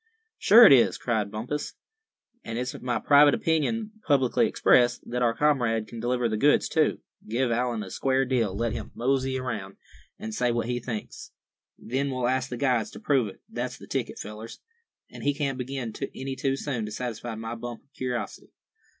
[0.39, 1.75] "Sure it is," cried Bumpus;
[2.43, 7.01] "and it's my private opinion, publicly expressed, that our comrade can deliver the goods too.
[7.29, 8.55] Give Allan a square deal.
[8.55, 9.77] Let him 'mosey' around,
[10.17, 11.33] and say what he thinks.
[11.77, 13.43] Then we'll ask the guides to prove it.
[13.47, 14.59] That's the ticket, fellers.
[15.11, 18.49] An' he can't begin any too soon to satisfy my bump of curiosity.